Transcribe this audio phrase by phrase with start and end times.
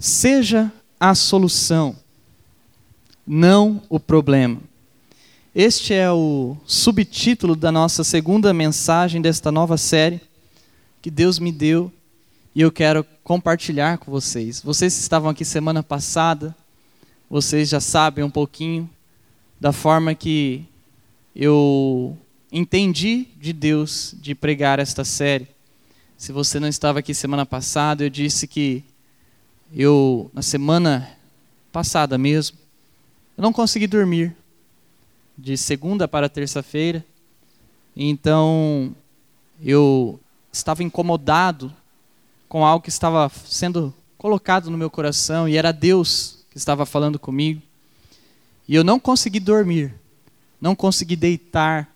[0.00, 1.94] Seja a solução,
[3.26, 4.58] não o problema.
[5.54, 10.22] Este é o subtítulo da nossa segunda mensagem desta nova série
[11.02, 11.92] que Deus me deu
[12.54, 14.62] e eu quero compartilhar com vocês.
[14.62, 16.56] Vocês que estavam aqui semana passada,
[17.28, 18.88] vocês já sabem um pouquinho
[19.60, 20.64] da forma que
[21.36, 22.16] eu
[22.50, 25.46] entendi de Deus de pregar esta série.
[26.16, 28.82] Se você não estava aqui semana passada, eu disse que
[29.74, 31.08] eu, na semana
[31.72, 32.58] passada mesmo,
[33.36, 34.36] eu não consegui dormir,
[35.36, 37.04] de segunda para terça-feira,
[37.96, 38.94] então
[39.62, 40.20] eu
[40.52, 41.72] estava incomodado
[42.48, 47.18] com algo que estava sendo colocado no meu coração e era Deus que estava falando
[47.18, 47.62] comigo.
[48.68, 49.94] E eu não consegui dormir,
[50.60, 51.88] não consegui deitar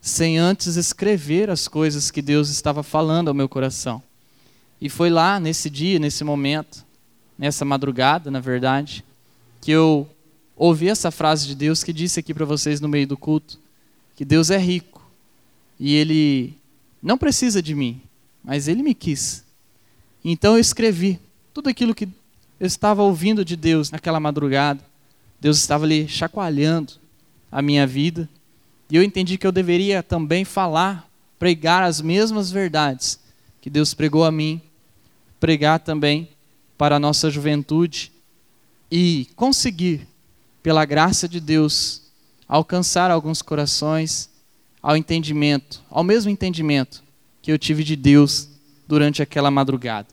[0.00, 4.02] sem antes escrever as coisas que Deus estava falando ao meu coração.
[4.80, 6.86] E foi lá, nesse dia, nesse momento,
[7.38, 9.04] nessa madrugada, na verdade,
[9.60, 10.08] que eu
[10.56, 13.58] ouvi essa frase de Deus que disse aqui para vocês no meio do culto,
[14.16, 15.08] que Deus é rico
[15.78, 16.58] e ele
[17.00, 18.02] não precisa de mim,
[18.42, 19.44] mas ele me quis.
[20.24, 21.20] Então eu escrevi
[21.54, 22.08] tudo aquilo que
[22.58, 24.80] eu estava ouvindo de Deus naquela madrugada.
[25.40, 26.94] Deus estava ali chacoalhando
[27.52, 28.28] a minha vida
[28.90, 31.08] e eu entendi que eu deveria também falar,
[31.38, 33.20] pregar as mesmas verdades
[33.60, 34.60] que Deus pregou a mim,
[35.38, 36.28] pregar também
[36.78, 38.10] para a nossa juventude
[38.90, 40.06] e conseguir,
[40.62, 42.02] pela graça de Deus,
[42.48, 44.30] alcançar alguns corações
[44.80, 47.02] ao entendimento, ao mesmo entendimento
[47.42, 48.48] que eu tive de Deus
[48.86, 50.08] durante aquela madrugada.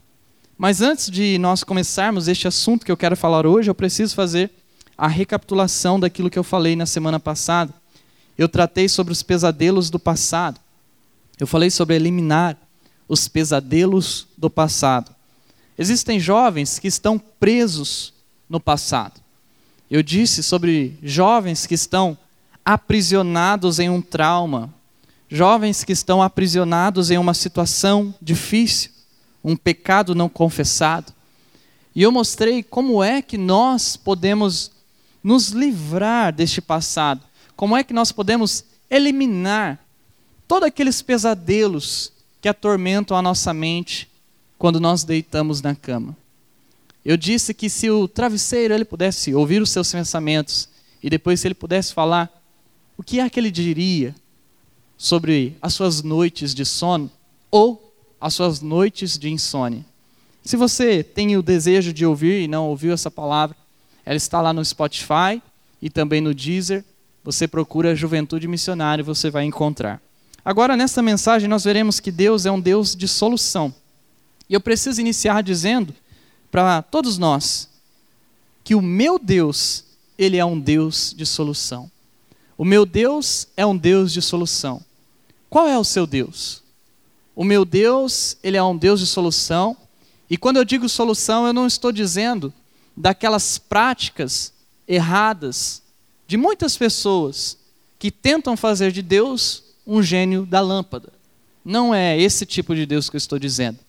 [0.58, 4.52] Mas antes de nós começarmos este assunto que eu quero falar hoje, eu preciso fazer
[4.98, 7.74] a recapitulação daquilo que eu falei na semana passada
[8.38, 10.60] eu tratei sobre os pesadelos do passado.
[11.40, 12.58] Eu falei sobre eliminar
[13.08, 15.14] os pesadelos do passado.
[15.78, 18.14] Existem jovens que estão presos
[18.50, 19.20] no passado.
[19.90, 22.18] Eu disse sobre jovens que estão
[22.64, 24.74] aprisionados em um trauma,
[25.30, 28.92] jovens que estão aprisionados em uma situação difícil,
[29.44, 31.14] um pecado não confessado.
[31.94, 34.72] E eu mostrei como é que nós podemos
[35.24, 37.22] nos livrar deste passado
[37.56, 39.80] como é que nós podemos eliminar
[40.48, 42.12] todos aqueles pesadelos
[42.42, 44.10] que atormentam a nossa mente
[44.58, 46.16] quando nós deitamos na cama?
[47.04, 50.68] Eu disse que se o travesseiro ele pudesse ouvir os seus pensamentos
[51.04, 52.32] e depois se ele pudesse falar,
[52.98, 54.16] o que é que ele diria
[54.98, 57.12] sobre as suas noites de sono
[57.52, 59.86] ou as suas noites de insônia?
[60.44, 63.56] Se você tem o desejo de ouvir e não ouviu essa palavra,
[64.06, 65.42] ela está lá no Spotify
[65.82, 66.84] e também no Deezer
[67.24, 70.00] você procura Juventude Missionária e você vai encontrar.
[70.44, 73.74] Agora, nessa mensagem, nós veremos que Deus é um Deus de solução.
[74.50, 75.94] E eu preciso iniciar dizendo
[76.52, 77.70] para todos nós
[78.64, 79.84] que o meu Deus,
[80.18, 81.90] ele é um Deus de solução.
[82.58, 84.82] O meu Deus é um Deus de solução.
[85.50, 86.64] Qual é o seu Deus?
[87.36, 89.76] O meu Deus, ele é um Deus de solução.
[90.30, 92.54] E quando eu digo solução, eu não estou dizendo
[92.96, 94.54] daquelas práticas
[94.88, 95.82] erradas
[96.28, 97.58] de muitas pessoas
[98.00, 101.12] que tentam fazer de Deus um gênio da lâmpada.
[101.64, 103.80] Não é esse tipo de Deus que eu estou dizendo.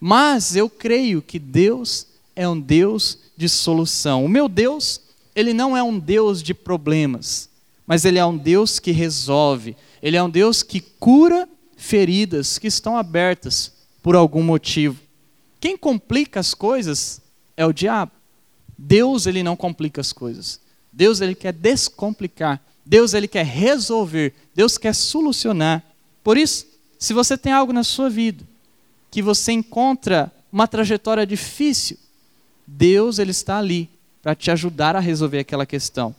[0.00, 4.24] Mas eu creio que Deus é um Deus de solução.
[4.24, 5.02] O meu Deus,
[5.36, 7.50] ele não é um Deus de problemas,
[7.86, 9.76] mas ele é um Deus que resolve.
[10.02, 11.46] Ele é um Deus que cura
[11.76, 13.72] feridas que estão abertas
[14.02, 14.98] por algum motivo.
[15.60, 17.20] Quem complica as coisas
[17.54, 18.12] é o diabo.
[18.78, 20.58] Deus, ele não complica as coisas.
[20.90, 22.62] Deus ele quer descomplicar.
[22.86, 24.32] Deus ele quer resolver.
[24.54, 25.84] Deus quer solucionar.
[26.24, 26.66] Por isso,
[26.98, 28.49] se você tem algo na sua vida
[29.10, 31.98] que você encontra uma trajetória difícil,
[32.66, 33.90] Deus ele está ali
[34.22, 36.14] para te ajudar a resolver aquela questão.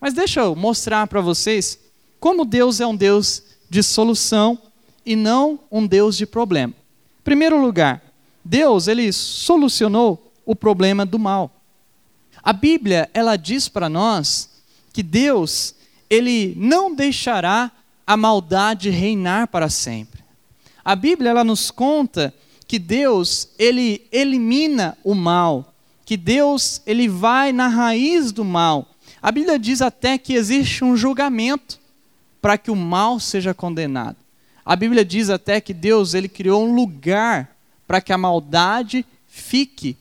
[0.00, 1.78] Mas deixa eu mostrar para vocês
[2.20, 4.58] como Deus é um Deus de solução
[5.04, 6.72] e não um Deus de problema.
[7.20, 8.02] Em primeiro lugar,
[8.44, 11.50] Deus ele solucionou o problema do mal.
[12.42, 14.50] A Bíblia, ela diz para nós
[14.92, 15.74] que Deus,
[16.08, 17.72] ele não deixará
[18.06, 20.15] a maldade reinar para sempre.
[20.86, 22.32] A Bíblia, ela nos conta
[22.64, 25.74] que Deus, ele elimina o mal,
[26.04, 28.86] que Deus, ele vai na raiz do mal.
[29.20, 31.80] A Bíblia diz até que existe um julgamento
[32.40, 34.16] para que o mal seja condenado.
[34.64, 39.96] A Bíblia diz até que Deus, ele criou um lugar para que a maldade fique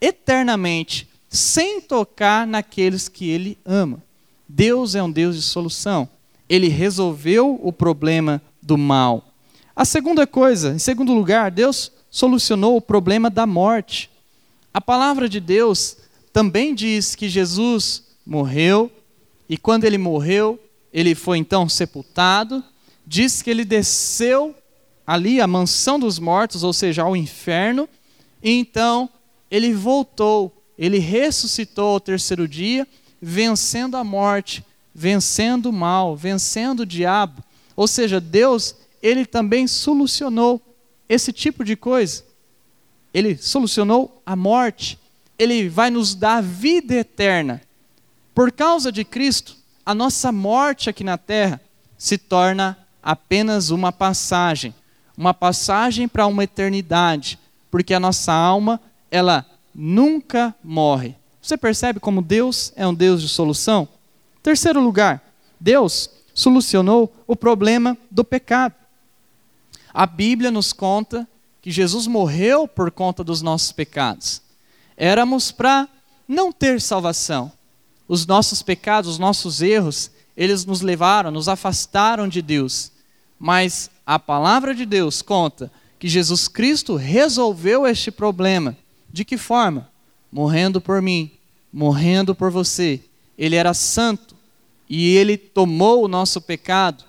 [0.00, 4.00] eternamente sem tocar naqueles que ele ama.
[4.48, 6.08] Deus é um Deus de solução.
[6.48, 9.31] Ele resolveu o problema do mal.
[9.74, 14.10] A segunda coisa, em segundo lugar, Deus solucionou o problema da morte.
[14.72, 15.96] A palavra de Deus
[16.32, 18.90] também diz que Jesus morreu,
[19.48, 20.58] e quando ele morreu,
[20.92, 22.62] ele foi então sepultado.
[23.06, 24.54] Diz que ele desceu
[25.06, 27.88] ali à mansão dos mortos, ou seja, ao inferno,
[28.42, 29.08] e então
[29.50, 32.86] ele voltou, ele ressuscitou ao terceiro dia,
[33.20, 34.64] vencendo a morte,
[34.94, 37.42] vencendo o mal, vencendo o diabo.
[37.76, 40.60] Ou seja, Deus, ele também solucionou
[41.08, 42.24] esse tipo de coisa.
[43.12, 44.98] Ele solucionou a morte.
[45.38, 47.60] Ele vai nos dar vida eterna.
[48.34, 51.60] Por causa de Cristo, a nossa morte aqui na terra
[51.98, 54.74] se torna apenas uma passagem,
[55.16, 57.38] uma passagem para uma eternidade,
[57.70, 59.44] porque a nossa alma, ela
[59.74, 61.16] nunca morre.
[61.40, 63.88] Você percebe como Deus é um Deus de solução?
[64.42, 65.22] Terceiro lugar,
[65.58, 68.74] Deus solucionou o problema do pecado.
[69.92, 71.28] A Bíblia nos conta
[71.60, 74.42] que Jesus morreu por conta dos nossos pecados.
[74.96, 75.88] Éramos para
[76.26, 77.52] não ter salvação.
[78.08, 82.90] Os nossos pecados, os nossos erros, eles nos levaram, nos afastaram de Deus.
[83.38, 88.76] Mas a palavra de Deus conta que Jesus Cristo resolveu este problema.
[89.12, 89.90] De que forma?
[90.32, 91.30] Morrendo por mim,
[91.72, 93.00] morrendo por você.
[93.36, 94.34] Ele era santo
[94.88, 97.04] e ele tomou o nosso pecado.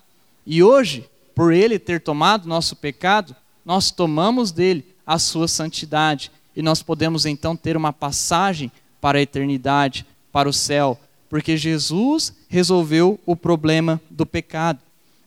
[0.46, 3.34] E hoje por ele ter tomado nosso pecado,
[3.64, 6.30] nós tomamos dele a sua santidade.
[6.56, 8.70] E nós podemos então ter uma passagem
[9.00, 10.98] para a eternidade, para o céu,
[11.28, 14.78] porque Jesus resolveu o problema do pecado.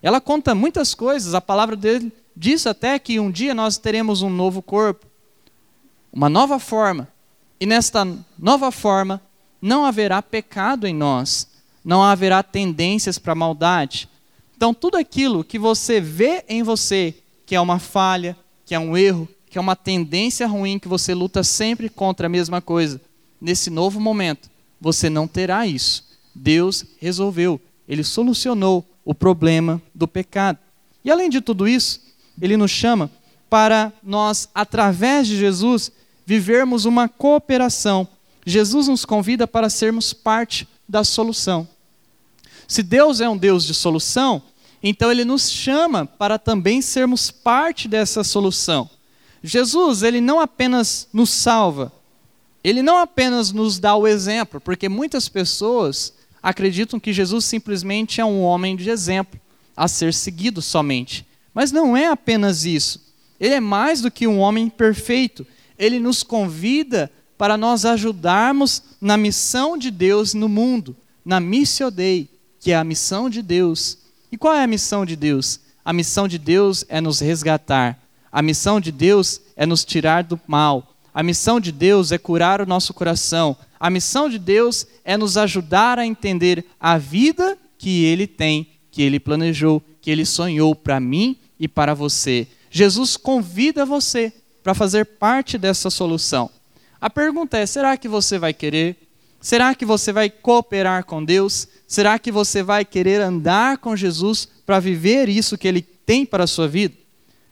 [0.01, 4.30] Ela conta muitas coisas, a palavra dele diz até que um dia nós teremos um
[4.30, 5.06] novo corpo,
[6.13, 7.07] uma nova forma,
[7.60, 8.07] e nesta
[8.38, 9.21] nova forma
[9.62, 11.48] não haverá pecado em nós,
[11.83, 14.07] não haverá tendências para maldade,
[14.57, 17.13] então, tudo aquilo que você vê em você,
[17.45, 21.13] que é uma falha, que é um erro, que é uma tendência ruim, que você
[21.13, 23.00] luta sempre contra a mesma coisa,
[23.39, 24.50] nesse novo momento,
[24.81, 26.07] você não terá isso.
[26.33, 30.57] Deus resolveu, ele solucionou o problema do pecado.
[31.06, 32.01] E além de tudo isso,
[32.42, 33.12] ele nos chama
[33.48, 35.92] para nós, através de Jesus,
[36.25, 38.07] vivermos uma cooperação.
[38.44, 41.68] Jesus nos convida para sermos parte da solução.
[42.68, 44.42] Se Deus é um Deus de solução,
[44.84, 48.90] então ele nos chama para também sermos parte dessa solução.
[49.42, 51.92] Jesus, ele não apenas nos salva,
[52.64, 58.25] ele não apenas nos dá o exemplo, porque muitas pessoas acreditam que Jesus simplesmente é
[58.25, 59.40] um homem de exemplo,
[59.75, 61.25] a ser seguido somente.
[61.54, 63.02] Mas não é apenas isso.
[63.40, 65.46] Ele é mais do que um homem perfeito.
[65.78, 72.30] Ele nos convida para nós ajudarmos na missão de Deus no mundo, na Missio Dei,
[72.59, 73.98] que é a missão de Deus.
[74.31, 75.59] E qual é a missão de Deus?
[75.83, 77.98] A missão de Deus é nos resgatar.
[78.31, 80.95] A missão de Deus é nos tirar do mal.
[81.13, 83.57] A missão de Deus é curar o nosso coração.
[83.80, 89.01] A missão de Deus é nos ajudar a entender a vida que Ele tem, que
[89.01, 92.48] Ele planejou, que Ele sonhou para mim e para você.
[92.69, 96.50] Jesus convida você para fazer parte dessa solução.
[97.00, 99.06] A pergunta é: será que você vai querer?
[99.39, 101.68] Será que você vai cooperar com Deus?
[101.88, 106.44] Será que você vai querer andar com Jesus para viver isso que ele tem para
[106.44, 106.95] a sua vida?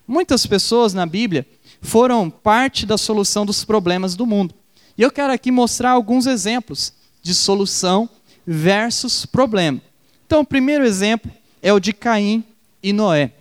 [0.07, 1.47] Muitas pessoas na Bíblia
[1.81, 4.53] foram parte da solução dos problemas do mundo.
[4.97, 8.09] E eu quero aqui mostrar alguns exemplos de solução
[8.45, 9.81] versus problema.
[10.25, 12.43] Então, o primeiro exemplo é o de Caim
[12.81, 13.31] e Noé.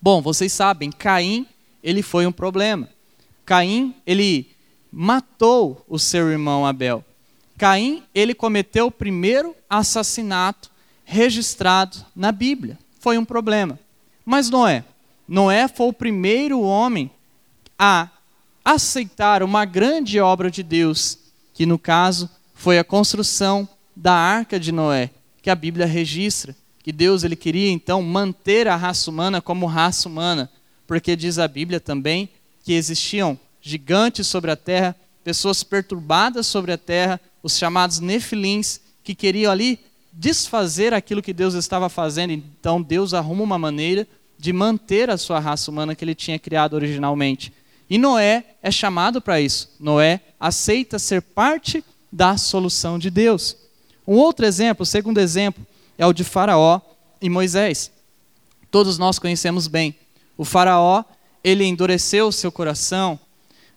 [0.00, 1.46] Bom, vocês sabem, Caim,
[1.82, 2.88] ele foi um problema.
[3.44, 4.50] Caim, ele
[4.92, 7.04] matou o seu irmão Abel.
[7.58, 10.70] Caim, ele cometeu o primeiro assassinato
[11.04, 12.78] registrado na Bíblia.
[13.00, 13.78] Foi um problema.
[14.24, 14.84] Mas Noé,
[15.26, 17.10] Noé foi o primeiro homem
[17.78, 18.08] a
[18.64, 21.18] aceitar uma grande obra de Deus,
[21.54, 25.10] que no caso foi a construção da arca de Noé,
[25.40, 30.08] que a Bíblia registra, que Deus ele queria então manter a raça humana como raça
[30.08, 30.50] humana,
[30.86, 32.28] porque diz a Bíblia também
[32.64, 39.14] que existiam gigantes sobre a terra, pessoas perturbadas sobre a terra, os chamados nefilins, que
[39.14, 39.78] queriam ali
[40.12, 42.32] desfazer aquilo que Deus estava fazendo.
[42.32, 44.04] Então Deus arruma uma maneira
[44.36, 47.52] de manter a sua raça humana que ele tinha criado originalmente.
[47.88, 49.70] E Noé é chamado para isso.
[49.78, 53.56] Noé aceita ser parte da solução de Deus.
[54.04, 55.64] Um outro exemplo, o segundo exemplo,
[55.96, 56.80] é o de Faraó
[57.22, 57.92] e Moisés.
[58.72, 59.94] Todos nós conhecemos bem.
[60.36, 61.04] O Faraó,
[61.44, 63.16] ele endureceu o seu coração.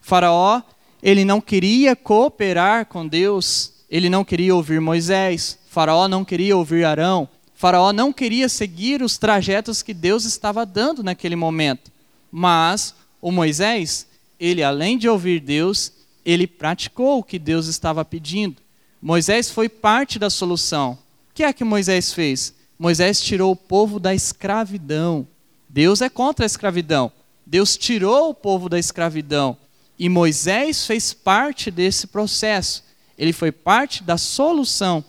[0.00, 0.60] Faraó,
[1.02, 6.84] ele não queria cooperar com Deus, ele não queria ouvir Moisés, Faraó não queria ouvir
[6.84, 11.90] Arão, Faraó não queria seguir os trajetos que Deus estava dando naquele momento.
[12.32, 14.06] Mas o Moisés,
[14.38, 15.92] ele além de ouvir Deus,
[16.24, 18.56] ele praticou o que Deus estava pedindo.
[19.00, 20.92] Moisés foi parte da solução.
[21.30, 22.54] O que é que Moisés fez?
[22.78, 25.26] Moisés tirou o povo da escravidão.
[25.68, 27.12] Deus é contra a escravidão.
[27.46, 29.56] Deus tirou o povo da escravidão.
[30.00, 32.82] E Moisés fez parte desse processo.
[33.18, 35.04] Ele foi parte da solução.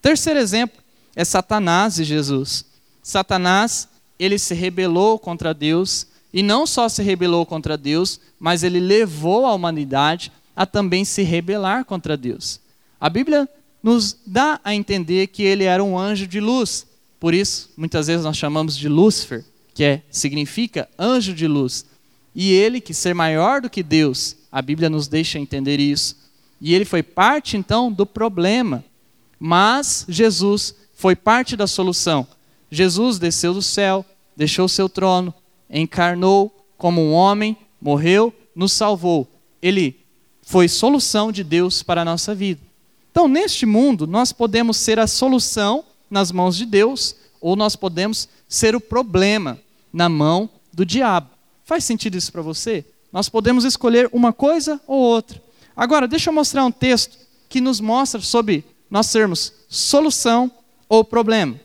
[0.00, 0.80] Terceiro exemplo
[1.16, 2.64] é Satanás e Jesus.
[3.02, 8.78] Satanás, ele se rebelou contra Deus, e não só se rebelou contra Deus, mas ele
[8.78, 12.60] levou a humanidade a também se rebelar contra Deus.
[13.00, 13.48] A Bíblia
[13.82, 16.86] nos dá a entender que ele era um anjo de luz.
[17.18, 21.84] Por isso, muitas vezes nós chamamos de Lúcifer, que é, significa anjo de luz.
[22.40, 26.16] E ele, que ser maior do que Deus, a Bíblia nos deixa entender isso.
[26.60, 28.84] E ele foi parte, então, do problema.
[29.40, 32.24] Mas Jesus foi parte da solução.
[32.70, 35.34] Jesus desceu do céu, deixou seu trono,
[35.68, 39.26] encarnou como um homem, morreu, nos salvou.
[39.60, 39.98] Ele
[40.40, 42.60] foi solução de Deus para a nossa vida.
[43.10, 48.28] Então, neste mundo, nós podemos ser a solução nas mãos de Deus, ou nós podemos
[48.48, 49.58] ser o problema
[49.92, 51.37] na mão do diabo.
[51.68, 52.82] Faz sentido isso para você?
[53.12, 55.38] Nós podemos escolher uma coisa ou outra.
[55.76, 60.50] Agora, deixa eu mostrar um texto que nos mostra sobre nós sermos solução
[60.88, 61.60] ou problema.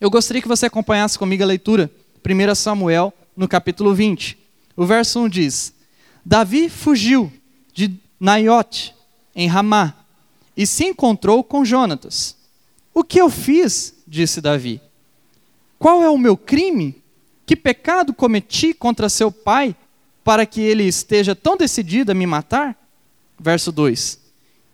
[0.00, 1.90] Eu gostaria que você acompanhasse comigo a leitura,
[2.24, 4.38] 1 Samuel, no capítulo 20.
[4.74, 5.74] O verso 1 diz:
[6.24, 7.30] Davi fugiu
[7.74, 8.94] de Naiote,
[9.34, 9.92] em Ramá,
[10.56, 12.38] e se encontrou com Jonatas.
[12.94, 13.96] O que eu fiz?
[14.08, 14.80] disse Davi.
[15.78, 17.02] Qual é o meu crime?
[17.46, 19.74] Que pecado cometi contra seu pai
[20.24, 22.76] para que ele esteja tão decidido a me matar?
[23.38, 24.18] Verso 2: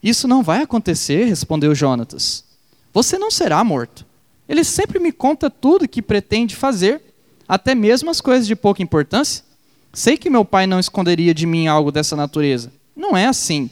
[0.03, 2.45] Isso não vai acontecer, respondeu Jonatas.
[2.93, 4.07] Você não será morto.
[4.49, 7.03] Ele sempre me conta tudo que pretende fazer,
[7.47, 9.45] até mesmo as coisas de pouca importância.
[9.93, 12.73] Sei que meu pai não esconderia de mim algo dessa natureza.
[12.97, 13.71] Não é assim.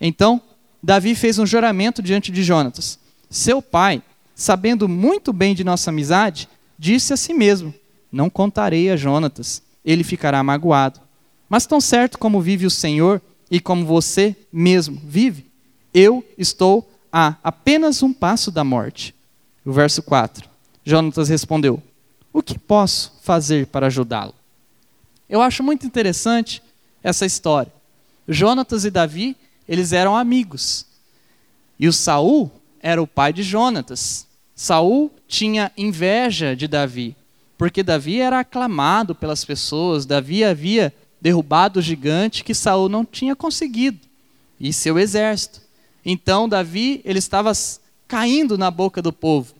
[0.00, 0.40] Então,
[0.82, 2.98] Davi fez um juramento diante de Jonatas.
[3.28, 4.02] Seu pai,
[4.34, 7.74] sabendo muito bem de nossa amizade, disse a si mesmo:
[8.10, 11.00] Não contarei a Jonatas, ele ficará magoado.
[11.48, 15.50] Mas tão certo como vive o Senhor e como você mesmo vive,
[15.92, 19.14] eu estou a apenas um passo da morte.
[19.64, 20.48] O verso 4.
[20.84, 21.82] Jonatas respondeu:
[22.32, 24.34] O que posso fazer para ajudá-lo?
[25.28, 26.62] Eu acho muito interessante
[27.02, 27.72] essa história.
[28.28, 29.36] Jonatas e Davi,
[29.68, 30.86] eles eram amigos.
[31.78, 32.50] E o Saul
[32.80, 34.26] era o pai de Jonatas.
[34.54, 37.16] Saul tinha inveja de Davi,
[37.60, 43.36] porque Davi era aclamado pelas pessoas, Davi havia derrubado o gigante que Saul não tinha
[43.36, 43.98] conseguido,
[44.58, 45.60] e seu exército.
[46.02, 47.52] Então Davi, ele estava
[48.08, 49.54] caindo na boca do povo.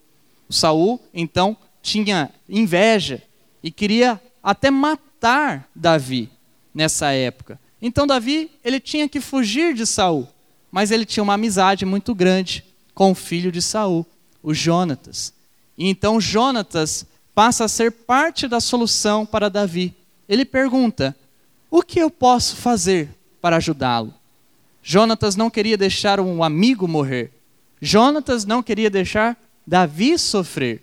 [0.48, 3.22] Saul, então, tinha inveja
[3.62, 6.30] e queria até matar Davi
[6.74, 7.60] nessa época.
[7.82, 10.26] Então Davi, ele tinha que fugir de Saul,
[10.72, 12.64] mas ele tinha uma amizade muito grande
[12.94, 14.06] com o filho de Saul,
[14.42, 15.34] o Jonatas.
[15.76, 17.04] E então Jonatas
[17.40, 19.94] passa a ser parte da solução para Davi.
[20.28, 21.16] Ele pergunta:
[21.70, 23.08] "O que eu posso fazer
[23.40, 24.12] para ajudá-lo?"
[24.82, 27.32] Jonatas não queria deixar um amigo morrer.
[27.80, 30.82] Jonatas não queria deixar Davi sofrer.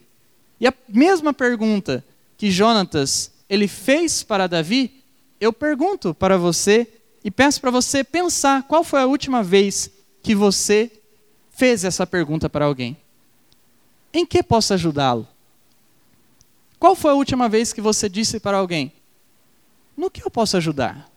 [0.59, 2.03] E a mesma pergunta
[2.35, 5.03] que Jonatas ele fez para Davi,
[5.39, 6.87] eu pergunto para você
[7.23, 9.91] e peço para você pensar qual foi a última vez
[10.23, 10.91] que você
[11.51, 12.97] fez essa pergunta para alguém.
[14.11, 15.27] Em que posso ajudá-lo?
[16.79, 18.91] Qual foi a última vez que você disse para alguém:
[19.95, 21.09] No que eu posso ajudar?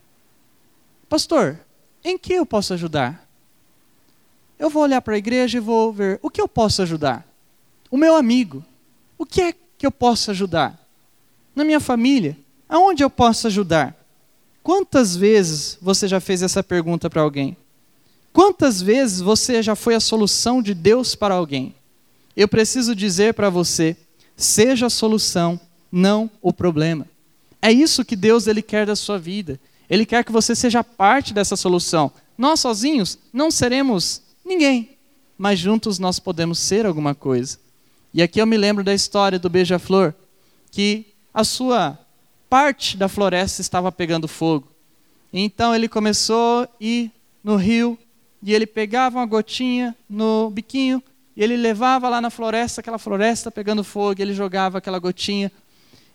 [1.09, 1.59] Pastor,
[2.05, 3.29] em que eu posso ajudar?
[4.59, 7.26] Eu vou olhar para a igreja e vou ver o que eu posso ajudar.
[7.90, 8.64] O meu amigo,
[9.19, 10.79] o que é que eu posso ajudar?
[11.55, 12.37] Na minha família,
[12.69, 13.97] aonde eu posso ajudar?
[14.62, 17.57] Quantas vezes você já fez essa pergunta para alguém?
[18.33, 21.75] Quantas vezes você já foi a solução de Deus para alguém?
[22.37, 23.97] Eu preciso dizer para você,
[24.42, 25.61] seja a solução,
[25.92, 27.06] não o problema.
[27.61, 29.61] É isso que Deus ele quer da sua vida.
[29.88, 32.11] Ele quer que você seja parte dessa solução.
[32.38, 34.97] Nós sozinhos não seremos ninguém,
[35.37, 37.59] mas juntos nós podemos ser alguma coisa.
[38.14, 40.14] E aqui eu me lembro da história do beija-flor,
[40.70, 41.99] que a sua
[42.49, 44.68] parte da floresta estava pegando fogo.
[45.32, 47.11] Então ele começou a ir
[47.44, 47.99] no rio
[48.42, 51.02] e ele pegava uma gotinha no biquinho
[51.40, 55.50] e ele levava lá na floresta, aquela floresta pegando fogo, ele jogava aquela gotinha.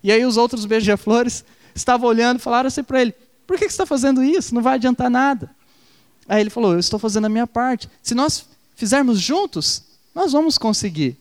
[0.03, 3.11] E aí os outros beija-flores estavam olhando e falaram assim para ele:
[3.47, 4.53] Por que você está fazendo isso?
[4.53, 5.49] Não vai adiantar nada.
[6.29, 7.89] Aí ele falou: Eu estou fazendo a minha parte.
[8.03, 9.81] Se nós fizermos juntos,
[10.13, 11.17] nós vamos conseguir.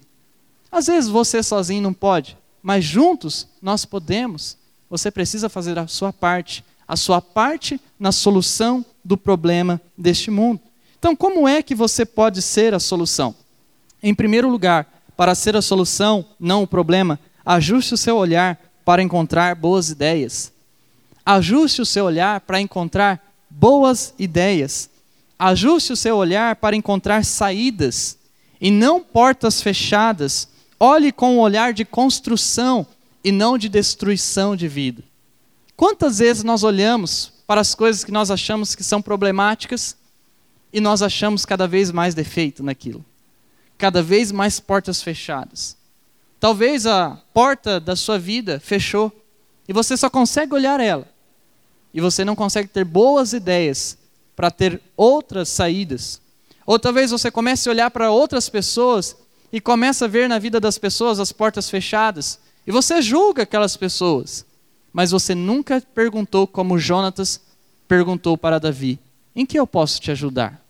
[0.70, 4.58] Às vezes você sozinho não pode, mas juntos nós podemos.
[4.90, 6.62] Você precisa fazer a sua parte.
[6.86, 10.60] a sua parte na solução do problema deste mundo.
[10.98, 13.34] Então, como é que você pode ser a solução?
[14.06, 19.02] Em primeiro lugar, para ser a solução, não o problema, ajuste o seu olhar para
[19.02, 20.52] encontrar boas ideias.
[21.24, 24.90] Ajuste o seu olhar para encontrar boas ideias.
[25.38, 28.18] Ajuste o seu olhar para encontrar saídas
[28.60, 30.48] e não portas fechadas.
[30.78, 32.86] Olhe com um olhar de construção
[33.24, 35.02] e não de destruição de vida.
[35.74, 39.96] Quantas vezes nós olhamos para as coisas que nós achamos que são problemáticas
[40.70, 43.02] e nós achamos cada vez mais defeito naquilo?
[43.76, 45.76] Cada vez mais portas fechadas.
[46.38, 49.12] Talvez a porta da sua vida fechou
[49.68, 51.08] e você só consegue olhar ela.
[51.92, 53.96] E você não consegue ter boas ideias
[54.36, 56.20] para ter outras saídas.
[56.66, 59.16] Ou talvez você comece a olhar para outras pessoas
[59.52, 62.38] e comece a ver na vida das pessoas as portas fechadas.
[62.66, 64.44] E você julga aquelas pessoas
[64.94, 67.40] mas você nunca perguntou como Jonatas
[67.88, 69.00] perguntou para Davi:
[69.34, 70.64] em que eu posso te ajudar?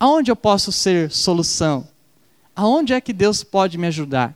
[0.00, 1.86] Aonde eu posso ser solução?
[2.58, 4.34] Aonde é que Deus pode me ajudar?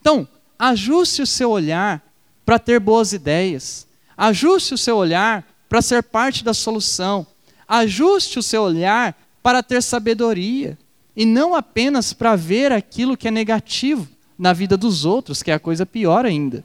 [0.00, 0.26] Então,
[0.58, 2.02] ajuste o seu olhar
[2.42, 3.86] para ter boas ideias.
[4.16, 7.26] Ajuste o seu olhar para ser parte da solução.
[7.68, 10.78] Ajuste o seu olhar para ter sabedoria
[11.14, 15.54] e não apenas para ver aquilo que é negativo na vida dos outros, que é
[15.54, 16.64] a coisa pior ainda.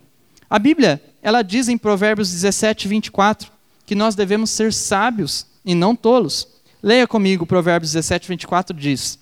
[0.50, 3.52] A Bíblia ela diz em Provérbios 17, 24,
[3.86, 6.48] que nós devemos ser sábios e não tolos.
[6.82, 9.20] Leia comigo, Provérbios 17, 24 diz: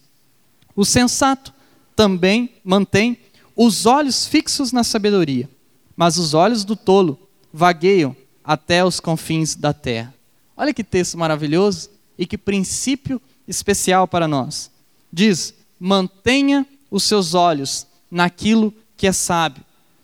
[0.75, 1.51] O sensato
[1.95, 3.17] também mantém
[3.55, 5.49] os olhos fixos na sabedoria,
[5.95, 7.19] mas os olhos do tolo
[7.51, 10.13] vagueiam até os confins da terra.
[10.55, 14.71] Olha que texto maravilhoso e que princípio especial para nós.
[15.11, 19.63] Diz: mantenha os seus olhos naquilo que é sábio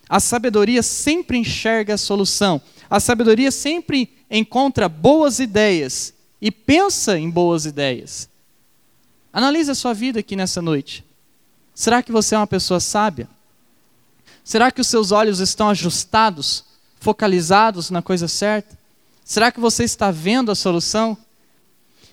[0.10, 2.60] a sabedoria sempre enxerga a solução.
[2.89, 8.27] A sabedoria sempre encontra boas ideias e pensa em boas ideias.
[9.31, 11.05] Analise a sua vida aqui nessa noite.
[11.79, 13.29] Será que você é uma pessoa sábia?
[14.44, 16.65] Será que os seus olhos estão ajustados,
[17.00, 18.77] focalizados na coisa certa?
[19.24, 21.18] Será que você está vendo a solução?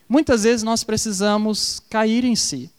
[0.09, 2.71] Muitas vezes nós precisamos cair em si.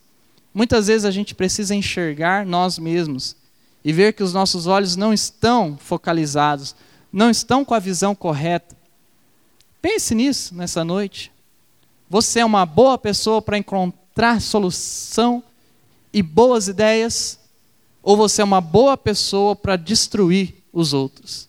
[0.53, 3.35] Muitas vezes a gente precisa enxergar nós mesmos
[3.83, 6.73] e ver que os nossos olhos não estão focalizados,
[7.11, 8.77] não estão com a visão correta.
[9.81, 11.33] Pense nisso nessa noite.
[12.09, 15.43] Você é uma boa pessoa para encontrar solução
[16.13, 17.39] e boas ideias,
[18.01, 21.47] ou você é uma boa pessoa para destruir os outros?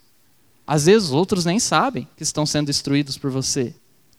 [0.66, 3.74] Às vezes os outros nem sabem que estão sendo destruídos por você.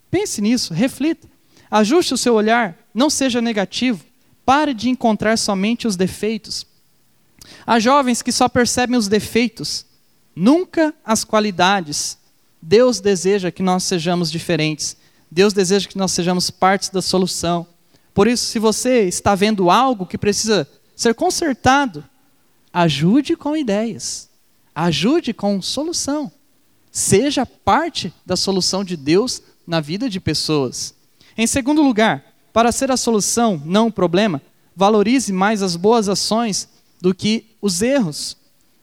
[0.09, 1.27] Pense nisso, reflita.
[1.69, 4.03] Ajuste o seu olhar, não seja negativo.
[4.43, 6.65] Pare de encontrar somente os defeitos.
[7.65, 9.85] Há jovens que só percebem os defeitos,
[10.35, 12.17] nunca as qualidades.
[12.61, 14.97] Deus deseja que nós sejamos diferentes.
[15.29, 17.67] Deus deseja que nós sejamos partes da solução.
[18.19, 22.03] Por isso, se você está vendo algo que precisa ser consertado,
[22.73, 24.29] ajude com ideias.
[24.75, 26.29] Ajude com solução.
[26.91, 30.93] Seja parte da solução de Deus na vida de pessoas.
[31.37, 34.41] Em segundo lugar, para ser a solução, não o problema,
[34.75, 36.67] valorize mais as boas ações
[36.99, 38.35] do que os erros.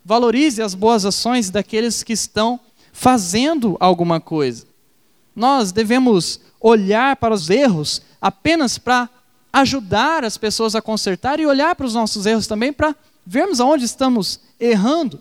[0.03, 2.59] Valorize as boas ações daqueles que estão
[2.91, 4.65] fazendo alguma coisa.
[5.35, 9.11] Nós devemos olhar para os erros apenas para
[9.57, 13.87] ajudar as pessoas a consertar e olhar para os nossos erros também para vermos aonde
[13.87, 15.19] estamos errando.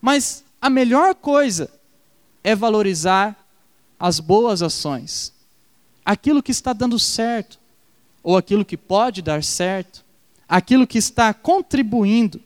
[0.00, 1.70] Mas a melhor coisa
[2.42, 3.36] é valorizar
[3.98, 5.32] as boas ações,
[6.04, 7.60] aquilo que está dando certo,
[8.24, 10.04] ou aquilo que pode dar certo,
[10.48, 12.40] aquilo que está contribuindo,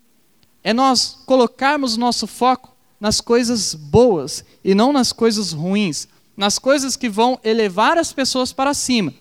[0.63, 6.07] é nós colocarmos nosso foco nas coisas boas e não nas coisas ruins,
[6.37, 9.11] nas coisas que vão elevar as pessoas para cima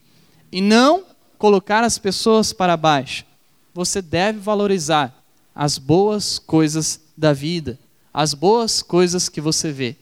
[0.52, 1.03] e não
[1.38, 3.24] colocar as pessoas para baixo.
[3.72, 5.14] Você deve valorizar
[5.54, 7.78] as boas coisas da vida,
[8.12, 9.96] as boas coisas que você vê.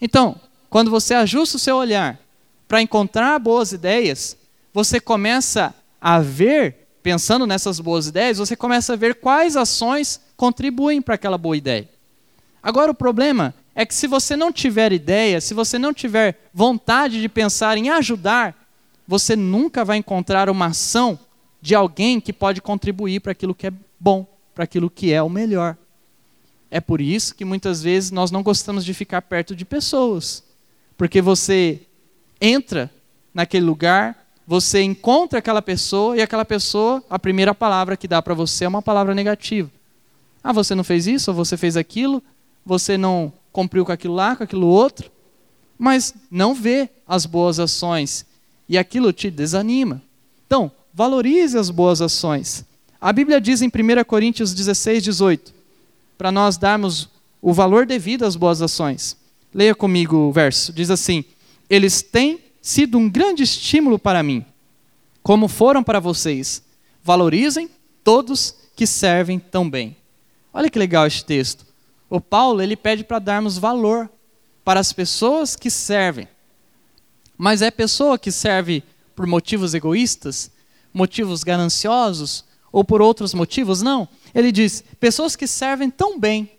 [0.00, 2.18] Então, quando você ajusta o seu olhar
[2.66, 4.36] para encontrar boas ideias,
[4.72, 11.02] você começa a ver pensando nessas boas ideias, você começa a ver quais ações contribuem
[11.02, 11.88] para aquela boa ideia.
[12.62, 17.20] Agora, o problema é que se você não tiver ideia, se você não tiver vontade
[17.20, 18.61] de pensar em ajudar,
[19.06, 21.18] você nunca vai encontrar uma ação
[21.60, 25.28] de alguém que pode contribuir para aquilo que é bom, para aquilo que é o
[25.28, 25.76] melhor.
[26.70, 30.42] É por isso que muitas vezes nós não gostamos de ficar perto de pessoas,
[30.96, 31.82] porque você
[32.40, 32.90] entra
[33.34, 38.34] naquele lugar você encontra aquela pessoa e aquela pessoa, a primeira palavra que dá para
[38.34, 39.70] você é uma palavra negativa.
[40.42, 42.22] Ah, você não fez isso, ou você fez aquilo,
[42.64, 45.10] você não cumpriu com aquilo lá, com aquilo outro.
[45.78, 48.24] mas não vê as boas ações
[48.72, 50.00] e aquilo te desanima.
[50.46, 52.64] Então, valorize as boas ações.
[52.98, 55.52] A Bíblia diz em 1 Coríntios 16, 18,
[56.16, 57.10] para nós darmos
[57.42, 59.14] o valor devido às boas ações.
[59.52, 60.72] Leia comigo o verso.
[60.72, 61.22] Diz assim:
[61.68, 64.42] Eles têm sido um grande estímulo para mim,
[65.22, 66.62] como foram para vocês.
[67.04, 67.68] Valorizem
[68.02, 69.94] todos que servem tão bem.
[70.50, 71.66] Olha que legal este texto.
[72.08, 74.08] O Paulo ele pede para darmos valor
[74.64, 76.26] para as pessoas que servem.
[77.42, 78.84] Mas é pessoa que serve
[79.16, 80.48] por motivos egoístas,
[80.94, 83.82] motivos gananciosos ou por outros motivos?
[83.82, 84.08] Não.
[84.32, 86.52] Ele diz: pessoas que servem tão bem.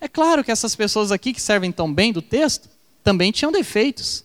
[0.00, 2.68] É claro que essas pessoas aqui que servem tão bem do texto
[3.04, 4.24] também tinham defeitos.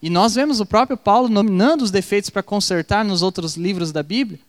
[0.00, 4.02] E nós vemos o próprio Paulo nominando os defeitos para consertar nos outros livros da
[4.02, 4.40] Bíblia.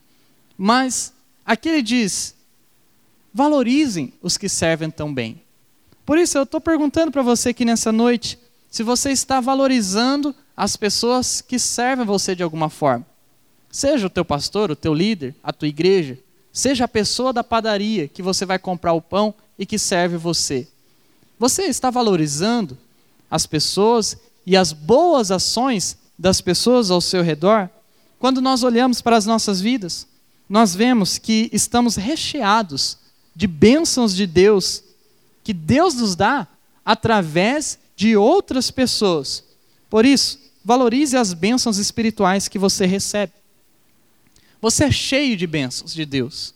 [0.58, 1.12] Mas
[1.46, 2.36] aqui ele diz:
[3.34, 5.42] valorizem os que servem tão bem.
[6.06, 8.40] Por isso eu estou perguntando para você aqui nessa noite
[8.72, 13.06] se você está valorizando as pessoas que servem você de alguma forma.
[13.72, 16.18] Seja o teu pastor, o teu líder, a tua igreja,
[16.52, 20.68] seja a pessoa da padaria que você vai comprar o pão e que serve você.
[21.40, 22.78] Você está valorizando
[23.30, 27.70] as pessoas e as boas ações das pessoas ao seu redor?
[28.20, 30.08] Quando nós olhamos para as nossas vidas,
[30.48, 32.98] nós vemos que estamos recheados
[33.36, 34.84] de bênçãos de Deus
[35.44, 36.48] que Deus nos dá
[36.86, 39.44] através de outras pessoas.
[39.90, 43.34] Por isso, valorize as bênçãos espirituais que você recebe.
[44.62, 46.54] Você é cheio de bênçãos de Deus.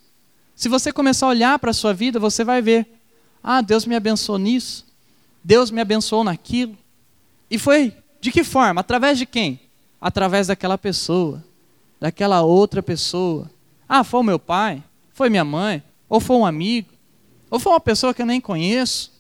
[0.56, 2.88] Se você começar a olhar para a sua vida, você vai ver:
[3.44, 4.86] ah, Deus me abençoou nisso,
[5.44, 6.78] Deus me abençoou naquilo.
[7.52, 8.82] E foi de que forma?
[8.82, 9.60] Através de quem?
[10.00, 11.44] Através daquela pessoa,
[12.00, 13.52] daquela outra pessoa.
[13.88, 16.90] Ah, foi o meu pai, foi minha mãe, ou foi um amigo,
[17.50, 19.12] ou foi uma pessoa que eu nem conheço?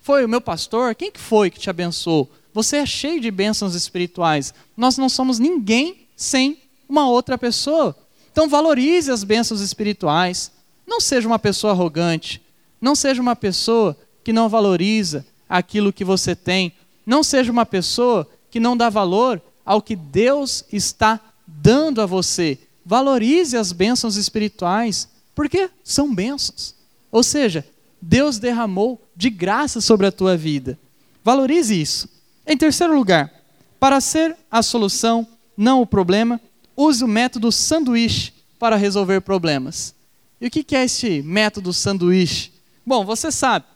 [0.00, 0.94] Foi o meu pastor?
[0.94, 2.30] Quem que foi que te abençoou?
[2.52, 4.52] Você é cheio de bênçãos espirituais.
[4.76, 6.58] Nós não somos ninguém sem
[6.88, 7.96] uma outra pessoa.
[8.32, 10.50] Então valorize as bênçãos espirituais.
[10.86, 12.42] Não seja uma pessoa arrogante.
[12.80, 16.72] Não seja uma pessoa que não valoriza aquilo que você tem.
[17.06, 22.58] Não seja uma pessoa que não dá valor ao que Deus está dando a você.
[22.84, 26.74] Valorize as bênçãos espirituais, porque são bênçãos.
[27.10, 27.64] Ou seja,
[28.00, 30.78] Deus derramou de graça sobre a tua vida.
[31.22, 32.08] Valorize isso.
[32.46, 33.32] Em terceiro lugar,
[33.78, 35.26] para ser a solução,
[35.56, 36.40] não o problema,
[36.76, 39.94] use o método sanduíche para resolver problemas.
[40.40, 42.52] E o que é este método sanduíche?
[42.84, 43.66] Bom, você sabe,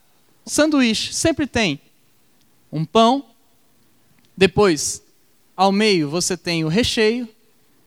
[0.44, 1.81] sanduíche sempre tem
[2.72, 3.24] um pão,
[4.37, 5.03] depois,
[5.57, 7.29] ao meio, você tem o recheio,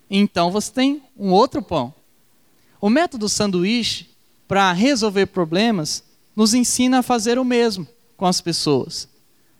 [0.09, 1.93] então você tem um outro pão.
[2.79, 4.07] O método sanduíche
[4.47, 6.03] para resolver problemas,
[6.35, 7.85] nos ensina a fazer o mesmo
[8.15, 9.09] com as pessoas.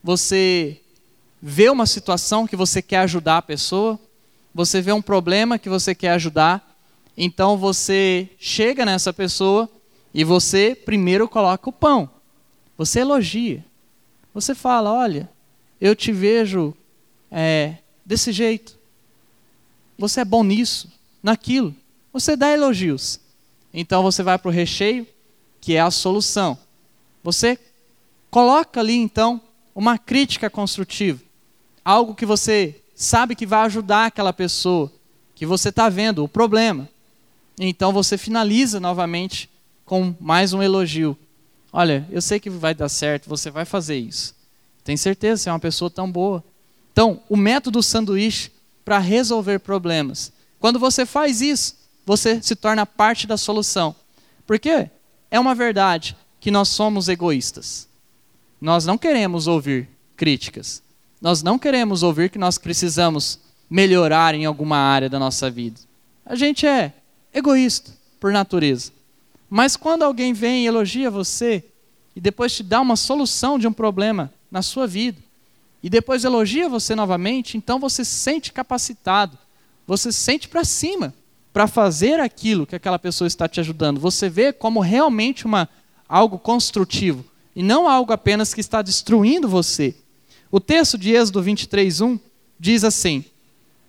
[0.01, 0.79] Você
[1.41, 3.99] vê uma situação que você quer ajudar a pessoa,
[4.53, 6.75] você vê um problema que você quer ajudar,
[7.15, 9.69] então você chega nessa pessoa
[10.13, 12.09] e você primeiro coloca o pão.
[12.77, 13.63] Você elogia.
[14.33, 15.29] Você fala: Olha,
[15.79, 16.75] eu te vejo
[17.31, 18.77] é, desse jeito.
[19.97, 21.75] Você é bom nisso, naquilo.
[22.13, 23.19] Você dá elogios.
[23.73, 25.07] Então você vai para o recheio,
[25.59, 26.57] que é a solução.
[27.23, 27.59] Você
[28.29, 29.41] coloca ali então
[29.73, 31.21] uma crítica construtiva,
[31.87, 34.91] algo que você sabe que vai ajudar aquela pessoa,
[35.33, 36.89] que você está vendo o problema.
[37.57, 39.49] Então você finaliza novamente
[39.85, 41.17] com mais um elogio.
[41.71, 44.35] Olha, eu sei que vai dar certo, você vai fazer isso.
[44.83, 46.43] Tem certeza, você é uma pessoa tão boa.
[46.91, 48.51] Então, o método sanduíche
[48.83, 50.33] para resolver problemas.
[50.59, 53.95] Quando você faz isso, você se torna parte da solução.
[54.45, 54.89] Porque
[55.31, 57.87] é uma verdade que nós somos egoístas.
[58.59, 60.85] Nós não queremos ouvir críticas.
[61.21, 65.79] Nós não queremos ouvir que nós precisamos melhorar em alguma área da nossa vida.
[66.25, 66.93] A gente é
[67.33, 68.91] egoísta por natureza.
[69.49, 71.63] Mas quando alguém vem e elogia você
[72.15, 75.21] e depois te dá uma solução de um problema na sua vida,
[75.83, 79.37] e depois elogia você novamente, então você se sente capacitado,
[79.85, 81.13] você se sente para cima
[81.53, 83.99] para fazer aquilo que aquela pessoa está te ajudando.
[83.99, 85.69] Você vê como realmente uma,
[86.07, 87.23] algo construtivo
[87.55, 89.95] e não algo apenas que está destruindo você.
[90.51, 92.19] O texto de Êxodo 23, 1
[92.59, 93.25] diz assim: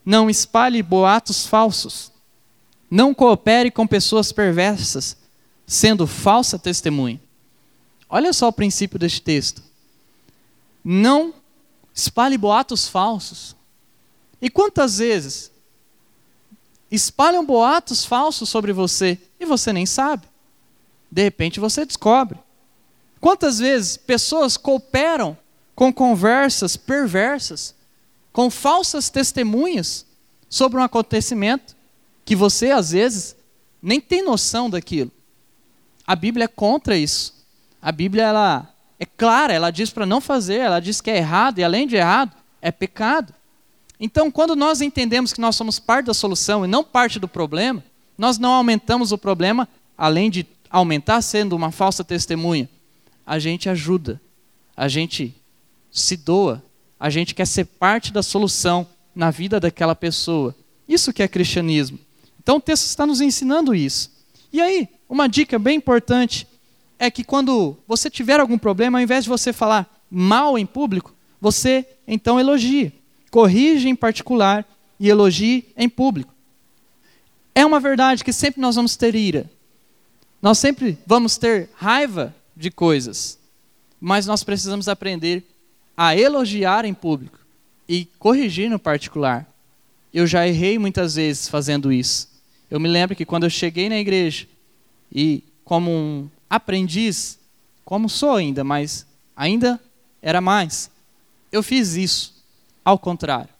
[0.05, 2.12] Não espalhe boatos falsos,
[2.90, 5.16] não coopere com pessoas perversas,
[5.66, 7.21] sendo falsa testemunha.
[8.09, 9.62] Olha só o princípio deste texto.
[10.83, 11.35] Não
[11.94, 13.55] espalhe boatos falsos.
[14.40, 15.53] E quantas vezes
[16.90, 20.27] espalham boatos falsos sobre você e você nem sabe.
[21.11, 22.38] De repente você descobre.
[23.21, 25.37] Quantas vezes pessoas cooperam
[25.78, 27.72] com conversas perversas,
[28.32, 30.04] com falsas testemunhas
[30.50, 31.76] sobre um acontecimento
[32.24, 33.36] que você, às vezes,
[33.80, 35.12] nem tem noção daquilo.
[36.04, 37.46] A Bíblia é contra isso.
[37.80, 41.60] A Bíblia ela é clara, ela diz para não fazer, ela diz que é errado,
[41.60, 43.32] e além de errado, é pecado.
[44.00, 47.84] Então, quando nós entendemos que nós somos parte da solução e não parte do problema,
[48.18, 52.68] nós não aumentamos o problema, além de aumentar sendo uma falsa testemunha.
[53.24, 54.20] A gente ajuda,
[54.76, 55.38] a gente
[55.90, 56.62] se doa,
[56.98, 60.55] a gente quer ser parte da solução na vida daquela pessoa.
[60.88, 61.98] Isso que é cristianismo.
[62.40, 64.11] Então o texto está nos ensinando isso.
[64.53, 66.46] E aí, uma dica bem importante
[66.98, 71.14] é que quando você tiver algum problema, ao invés de você falar mal em público,
[71.40, 72.92] você então elogie.
[73.31, 74.66] Corrige em particular
[74.98, 76.35] e elogie em público.
[77.55, 79.51] É uma verdade que sempre nós vamos ter ira.
[80.40, 83.38] Nós sempre vamos ter raiva de coisas.
[84.01, 85.44] Mas nós precisamos aprender
[86.00, 87.40] a elogiar em público
[87.88, 89.44] e corrigir no particular.
[90.14, 92.28] Eu já errei muitas vezes fazendo isso.
[92.70, 94.46] Eu me lembro que quando eu cheguei na igreja
[95.12, 97.40] e como um aprendiz,
[97.84, 99.04] como sou ainda, mas
[99.37, 99.80] ainda
[100.22, 100.88] era mais.
[101.50, 102.44] Eu fiz isso,
[102.84, 103.50] ao contrário.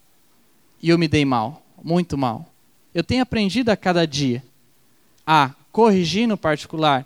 [0.81, 2.49] E eu me dei mal, muito mal.
[2.93, 4.41] Eu tenho aprendido a cada dia
[5.27, 7.05] a corrigir no particular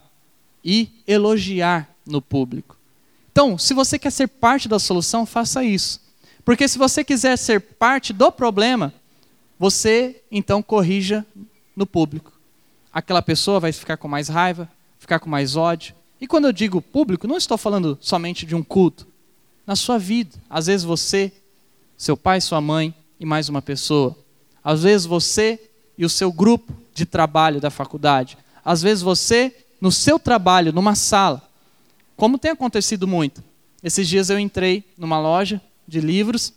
[0.63, 2.77] e elogiar no público.
[3.33, 5.99] Então, se você quer ser parte da solução, faça isso.
[6.45, 8.93] Porque se você quiser ser parte do problema,
[9.57, 11.25] você então corrija
[11.75, 12.31] no público.
[12.93, 14.69] Aquela pessoa vai ficar com mais raiva,
[14.99, 15.95] ficar com mais ódio.
[16.21, 19.07] E quando eu digo público, não estou falando somente de um culto.
[19.65, 21.31] Na sua vida, às vezes você,
[21.97, 24.15] seu pai, sua mãe e mais uma pessoa.
[24.63, 25.59] Às vezes você
[25.97, 28.37] e o seu grupo de trabalho da faculdade.
[28.63, 31.41] Às vezes você no seu trabalho, numa sala.
[32.23, 33.43] Como tem acontecido muito.
[33.83, 36.53] Esses dias eu entrei numa loja de livros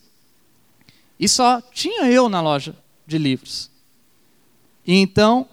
[1.19, 3.69] e só tinha eu na loja de livros.
[4.87, 5.49] E então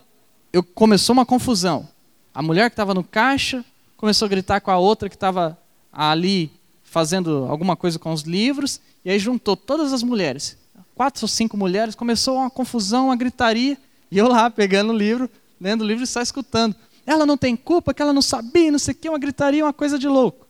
[0.53, 1.89] eu começou uma confusão.
[2.31, 3.65] A mulher que estava no caixa
[3.97, 5.57] começou a gritar com a outra que estava
[5.91, 6.51] ali
[6.83, 10.55] fazendo alguma coisa com os livros, e aí juntou todas as mulheres,
[10.93, 13.79] quatro ou cinco mulheres, começou uma confusão, uma gritaria,
[14.11, 15.27] e eu lá pegando o livro,
[15.59, 16.75] lendo o livro e só escutando.
[17.05, 19.73] Ela não tem culpa, que ela não sabia, não sei o que, uma gritaria, uma
[19.73, 20.47] coisa de louco.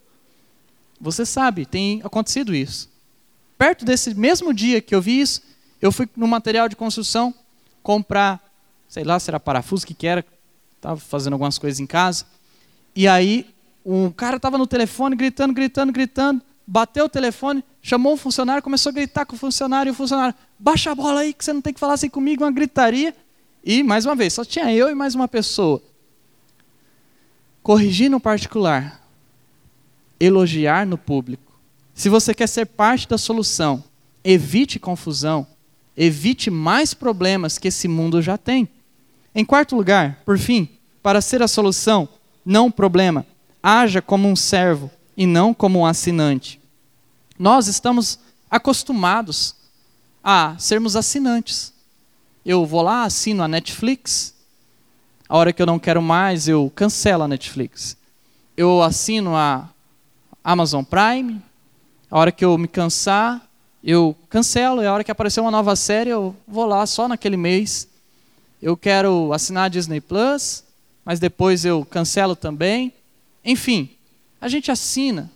[1.02, 2.90] Você sabe, tem acontecido isso.
[3.58, 5.42] Perto desse mesmo dia que eu vi isso,
[5.82, 7.34] eu fui no material de construção
[7.82, 8.42] comprar,
[8.88, 10.26] sei lá se era parafuso, que que era,
[10.78, 12.26] estava fazendo algumas coisas em casa.
[12.96, 13.46] E aí,
[13.86, 18.92] um cara estava no telefone gritando, gritando, gritando, bateu o telefone, chamou o funcionário, começou
[18.92, 21.62] a gritar com o funcionário, e o funcionário, baixa a bola aí, que você não
[21.62, 23.16] tem que falar assim comigo, uma gritaria.
[23.64, 25.82] E, mais uma vez, só tinha eu e mais uma pessoa.
[27.64, 29.02] Corrigir no particular,
[30.20, 31.54] elogiar no público.
[31.94, 33.84] Se você quer ser parte da solução,
[34.22, 35.48] evite confusão,
[35.96, 38.68] evite mais problemas que esse mundo já tem.
[39.34, 40.68] Em quarto lugar, por fim,
[41.02, 42.10] para ser a solução,
[42.46, 43.26] não o problema,
[43.62, 46.60] haja como um servo e não como um assinante.
[47.40, 48.20] Nós estamos
[48.52, 49.56] acostumados
[50.24, 51.74] a sermos assinantes.
[52.46, 54.33] Eu vou lá, assino a Netflix,
[55.28, 57.98] a hora que eu não quero mais, eu cancelo a Netflix.
[58.56, 59.70] Eu assino a
[60.44, 61.42] Amazon Prime,
[62.10, 63.42] a hora que eu me cansar,
[63.84, 67.38] eu cancelo, e a hora que aparecer uma nova série, eu vou lá só naquele
[67.38, 67.88] mês
[68.64, 70.64] eu quero assinar a Disney Plus,
[71.04, 72.94] mas depois eu cancelo também.
[73.44, 73.90] Enfim,
[74.40, 75.30] a gente assina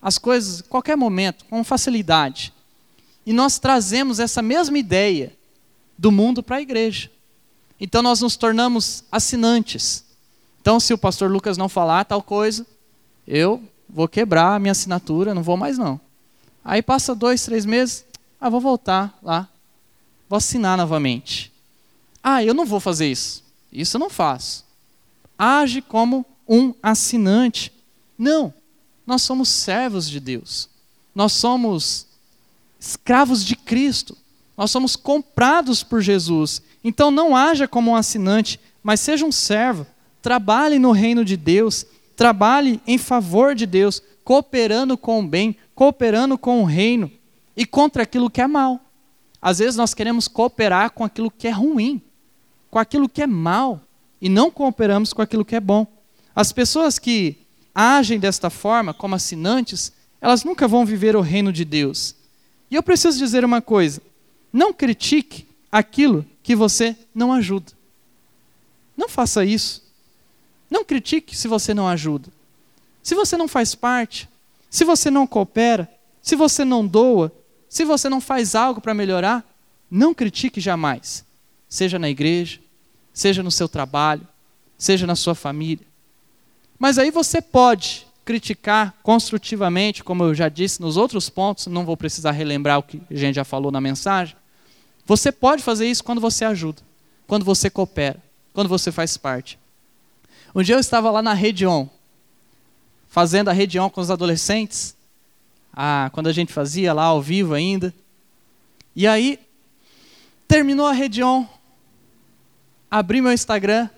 [0.00, 2.52] as coisas a qualquer momento, com facilidade.
[3.26, 5.32] E nós trazemos essa mesma ideia
[5.98, 7.10] do mundo para a igreja.
[7.80, 10.04] Então nós nos tornamos assinantes.
[10.60, 12.66] Então, se o pastor Lucas não falar tal coisa,
[13.26, 15.98] eu vou quebrar a minha assinatura, não vou mais não.
[16.62, 18.04] Aí passa dois, três meses,
[18.38, 19.48] ah, vou voltar lá,
[20.28, 21.50] vou assinar novamente.
[22.22, 23.42] Ah, eu não vou fazer isso.
[23.72, 24.64] Isso eu não faço.
[25.38, 27.72] Age como um assinante.
[28.18, 28.52] Não.
[29.06, 30.68] Nós somos servos de Deus.
[31.14, 32.06] Nós somos
[32.78, 34.16] escravos de Cristo.
[34.60, 36.60] Nós somos comprados por Jesus.
[36.84, 39.86] Então não haja como um assinante, mas seja um servo.
[40.20, 41.86] Trabalhe no reino de Deus.
[42.14, 47.10] Trabalhe em favor de Deus, cooperando com o bem, cooperando com o reino
[47.56, 48.78] e contra aquilo que é mal.
[49.40, 52.02] Às vezes nós queremos cooperar com aquilo que é ruim
[52.70, 53.80] com aquilo que é mal
[54.20, 55.86] e não cooperamos com aquilo que é bom.
[56.34, 57.36] As pessoas que
[57.74, 62.14] agem desta forma, como assinantes, elas nunca vão viver o reino de Deus.
[62.70, 64.00] E eu preciso dizer uma coisa:
[64.52, 67.72] não critique aquilo que você não ajuda.
[68.96, 69.82] Não faça isso.
[70.70, 72.28] Não critique se você não ajuda.
[73.02, 74.28] Se você não faz parte,
[74.68, 75.90] se você não coopera,
[76.22, 77.32] se você não doa,
[77.68, 79.44] se você não faz algo para melhorar,
[79.90, 81.24] não critique jamais.
[81.68, 82.60] Seja na igreja,
[83.12, 84.26] seja no seu trabalho,
[84.76, 85.86] seja na sua família.
[86.78, 91.96] Mas aí você pode criticar construtivamente, como eu já disse nos outros pontos, não vou
[91.96, 94.36] precisar relembrar o que a gente já falou na mensagem.
[95.10, 96.80] Você pode fazer isso quando você ajuda,
[97.26, 99.58] quando você coopera, quando você faz parte.
[100.54, 101.88] Um dia eu estava lá na Rede On,
[103.08, 104.94] fazendo a Rede On com os adolescentes,
[105.72, 107.92] ah, quando a gente fazia lá ao vivo ainda.
[108.94, 109.40] E aí,
[110.46, 111.44] terminou a Rede On,
[112.88, 113.90] abri meu Instagram,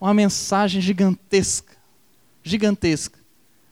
[0.00, 1.76] uma mensagem gigantesca,
[2.42, 3.16] gigantesca,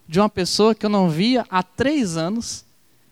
[0.07, 2.65] de uma pessoa que eu não via há três anos,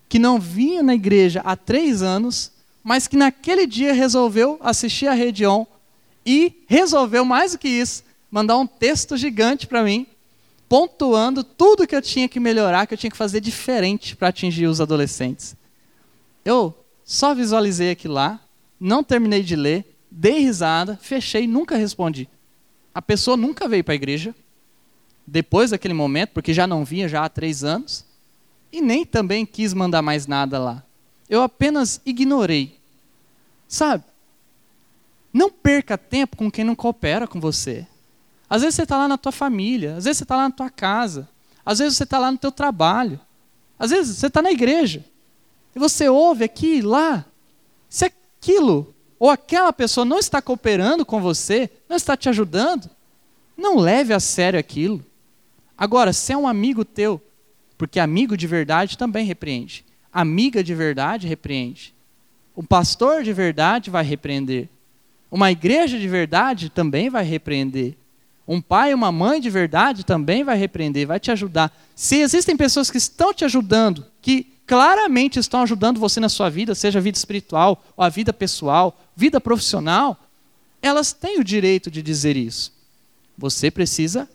[0.08, 2.52] que não vinha na igreja há três anos,
[2.88, 5.66] mas que naquele dia resolveu assistir a Rede On
[6.24, 10.07] e resolveu, mais do que isso, mandar um texto gigante para mim,
[10.66, 14.66] pontuando tudo que eu tinha que melhorar, que eu tinha que fazer diferente para atingir
[14.66, 15.55] os adolescentes.
[16.42, 16.74] Eu
[17.05, 18.40] só visualizei aquilo lá,
[18.81, 22.27] não terminei de ler, dei risada, fechei, nunca respondi.
[22.94, 24.35] A pessoa nunca veio para a igreja,
[25.27, 28.07] depois daquele momento, porque já não vinha já há três anos,
[28.72, 30.83] e nem também quis mandar mais nada lá.
[31.29, 32.77] Eu apenas ignorei.
[33.68, 34.02] Sabe?
[35.33, 37.87] Não perca tempo com quem não coopera com você.
[38.48, 40.70] Às vezes você está lá na tua família, às vezes você está lá na tua
[40.70, 41.28] casa,
[41.64, 43.20] às vezes você está lá no teu trabalho,
[43.78, 45.04] às vezes você está na igreja.
[45.76, 47.26] E você ouve aqui, lá.
[47.90, 52.88] Se aquilo ou aquela pessoa não está cooperando com você, não está te ajudando,
[53.57, 55.04] não leve a sério aquilo.
[55.76, 57.20] Agora, se é um amigo teu,
[57.76, 61.94] porque amigo de verdade também repreende, amiga de verdade repreende,
[62.58, 64.68] o pastor de verdade vai repreender,
[65.30, 67.94] uma igreja de verdade também vai repreender,
[68.48, 71.72] um pai e uma mãe de verdade também vai repreender, vai te ajudar.
[71.94, 76.74] Se existem pessoas que estão te ajudando, que claramente estão ajudando você na sua vida,
[76.74, 80.20] seja a vida espiritual ou a vida pessoal, vida profissional,
[80.82, 82.72] elas têm o direito de dizer isso.
[83.36, 84.28] Você precisa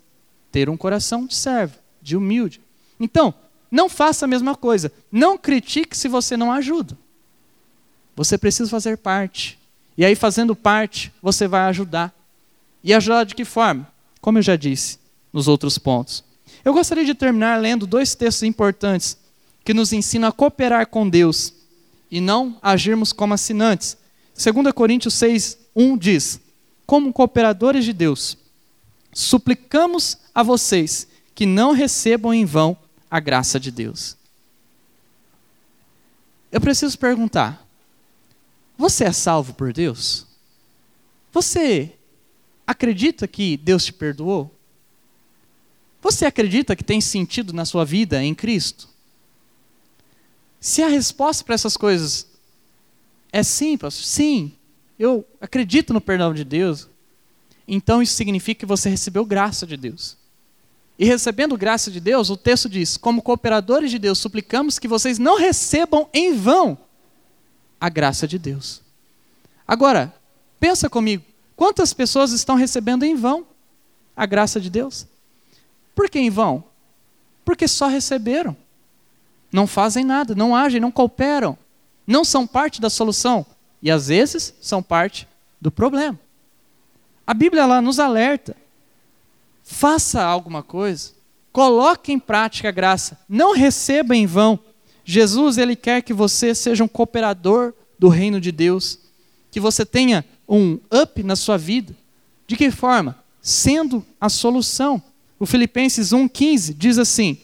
[0.50, 2.58] ter um coração de servo, de humilde.
[2.98, 3.34] Então,
[3.70, 4.90] não faça a mesma coisa.
[5.12, 6.96] Não critique se você não ajuda.
[8.16, 9.58] Você precisa fazer parte.
[9.96, 12.14] E aí, fazendo parte, você vai ajudar.
[12.82, 13.88] E ajudar de que forma?
[14.20, 14.98] Como eu já disse
[15.32, 16.22] nos outros pontos.
[16.64, 19.18] Eu gostaria de terminar lendo dois textos importantes
[19.64, 21.52] que nos ensina a cooperar com Deus
[22.10, 23.96] e não agirmos como assinantes.
[24.36, 26.40] 2 Coríntios 6, 1 diz:
[26.86, 28.38] Como cooperadores de Deus,
[29.12, 32.76] suplicamos a vocês que não recebam em vão
[33.10, 34.16] a graça de Deus.
[36.52, 37.63] Eu preciso perguntar:
[38.76, 40.26] você é salvo por Deus?
[41.32, 41.92] Você
[42.66, 44.52] acredita que Deus te perdoou?
[46.02, 48.88] Você acredita que tem sentido na sua vida em Cristo?
[50.60, 52.26] Se a resposta para essas coisas
[53.32, 54.52] é sim, pastor, sim,
[54.98, 56.88] eu acredito no perdão de Deus,
[57.66, 60.16] então isso significa que você recebeu graça de Deus.
[60.98, 65.18] E recebendo graça de Deus, o texto diz: como cooperadores de Deus, suplicamos que vocês
[65.18, 66.78] não recebam em vão
[67.84, 68.80] a graça de Deus.
[69.66, 70.14] Agora,
[70.58, 71.24] pensa comigo,
[71.56, 73.46] quantas pessoas estão recebendo em vão
[74.16, 75.06] a graça de Deus?
[75.94, 76.64] Por que em vão?
[77.44, 78.56] Porque só receberam
[79.54, 81.56] não fazem nada, não agem, não cooperam,
[82.04, 83.46] não são parte da solução
[83.80, 85.28] e às vezes são parte
[85.60, 86.18] do problema.
[87.24, 88.56] A Bíblia lá nos alerta:
[89.62, 91.12] faça alguma coisa,
[91.52, 94.58] coloque em prática a graça, não receba em vão.
[95.04, 98.98] Jesus ele quer que você seja um cooperador do reino de Deus,
[99.50, 101.94] que você tenha um up na sua vida.
[102.46, 103.18] De que forma?
[103.40, 105.02] Sendo a solução.
[105.38, 107.38] O Filipenses 1,15 diz assim: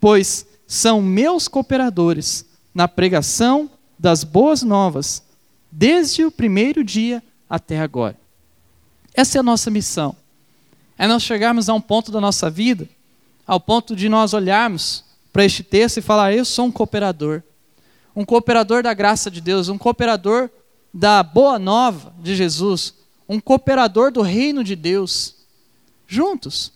[0.00, 5.22] Pois são meus cooperadores na pregação das boas novas,
[5.70, 8.18] desde o primeiro dia até agora.
[9.14, 10.16] Essa é a nossa missão.
[10.98, 12.88] É nós chegarmos a um ponto da nossa vida,
[13.46, 15.03] ao ponto de nós olharmos
[15.34, 17.42] para este texto e falar: Eu sou um cooperador.
[18.14, 20.48] Um cooperador da graça de Deus, um cooperador
[20.92, 22.94] da boa nova de Jesus,
[23.28, 25.34] um cooperador do reino de Deus.
[26.06, 26.72] Juntos.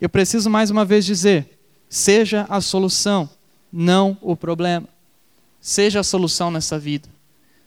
[0.00, 3.28] Eu preciso mais uma vez dizer: seja a solução,
[3.70, 4.88] não o problema.
[5.60, 7.10] Seja a solução nessa vida.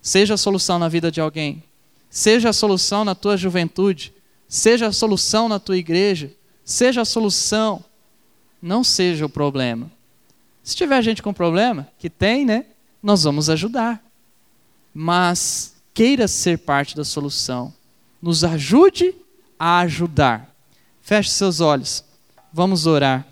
[0.01, 1.63] Seja a solução na vida de alguém.
[2.09, 4.11] Seja a solução na tua juventude.
[4.47, 6.31] Seja a solução na tua igreja.
[6.65, 7.85] Seja a solução.
[8.59, 9.91] Não seja o problema.
[10.63, 12.65] Se tiver gente com problema, que tem, né?
[13.01, 14.03] Nós vamos ajudar.
[14.93, 17.73] Mas queira ser parte da solução.
[18.21, 19.15] Nos ajude
[19.57, 20.53] a ajudar.
[21.01, 22.03] Feche seus olhos.
[22.53, 23.25] Vamos orar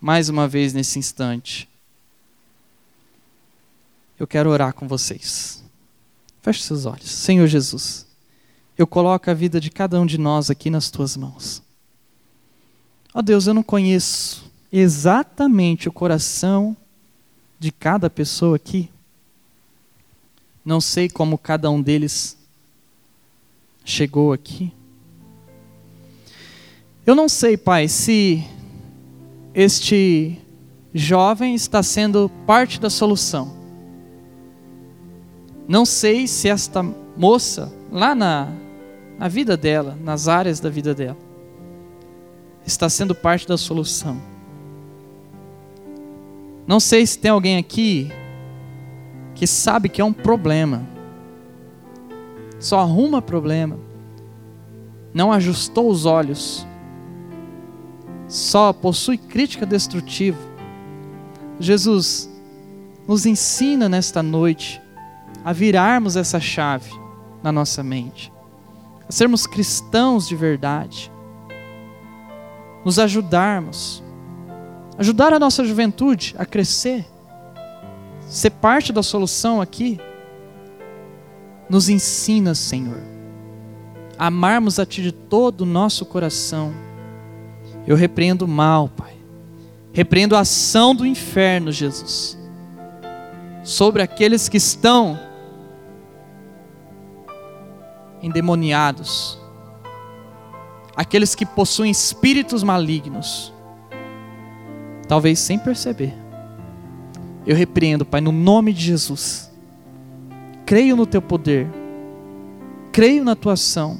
[0.00, 1.68] mais uma vez nesse instante.
[4.18, 5.64] eu quero orar com vocês.
[6.42, 7.10] Feche seus olhos.
[7.10, 8.06] Senhor Jesus,
[8.76, 11.62] eu coloco a vida de cada um de nós aqui nas tuas mãos.
[13.14, 16.76] Ó oh Deus, eu não conheço exatamente o coração
[17.58, 18.88] de cada pessoa aqui.
[20.64, 22.36] Não sei como cada um deles
[23.84, 24.72] chegou aqui.
[27.06, 28.44] Eu não sei, Pai, se
[29.54, 30.38] este
[30.94, 33.58] jovem está sendo parte da solução.
[35.66, 36.82] Não sei se esta
[37.16, 38.52] moça, lá na,
[39.18, 41.16] na vida dela, nas áreas da vida dela,
[42.66, 44.20] está sendo parte da solução.
[46.70, 48.12] Não sei se tem alguém aqui
[49.34, 50.86] que sabe que é um problema,
[52.60, 53.76] só arruma problema,
[55.12, 56.64] não ajustou os olhos,
[58.28, 60.38] só possui crítica destrutiva.
[61.58, 62.30] Jesus,
[63.08, 64.80] nos ensina nesta noite
[65.44, 66.92] a virarmos essa chave
[67.42, 68.32] na nossa mente,
[69.08, 71.10] a sermos cristãos de verdade,
[72.84, 74.04] nos ajudarmos,
[75.00, 77.04] ajudar a nossa juventude a crescer,
[78.28, 79.98] ser parte da solução aqui.
[81.68, 83.00] Nos ensina, Senhor,
[84.16, 86.72] a amarmos a Ti de todo o nosso coração
[87.86, 89.16] eu repreendo o mal, Pai.
[89.92, 92.38] Repreendo a ação do inferno, Jesus,
[93.64, 95.18] sobre aqueles que estão
[98.22, 99.38] endemoniados,
[100.94, 103.52] aqueles que possuem espíritos malignos,
[105.10, 106.14] talvez sem perceber.
[107.44, 109.50] Eu repreendo, Pai, no nome de Jesus.
[110.64, 111.66] Creio no Teu poder,
[112.92, 113.98] creio na Tua ação,